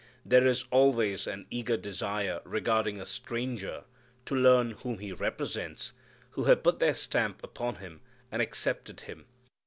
There 0.25 0.47
is 0.47 0.65
always 0.71 1.27
an 1.27 1.45
eager 1.51 1.77
desire 1.77 2.41
regarding 2.43 2.99
a 2.99 3.05
stranger 3.05 3.83
to 4.25 4.33
learn 4.35 4.71
whom 4.71 4.97
he 4.97 5.13
represents, 5.13 5.93
who 6.31 6.45
have 6.45 6.63
put 6.63 6.79
their 6.79 6.95
stamp 6.95 7.43
upon 7.43 7.75
him 7.75 8.01
and 8.31 8.41
accepted 8.41 9.01
him. 9.01 9.27